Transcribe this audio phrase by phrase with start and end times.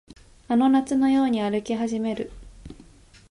[0.47, 2.31] あの夏のように歩き始める